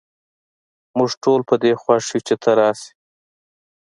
[0.97, 2.91] موږ ټول په دي خوښ یو چې ته راشي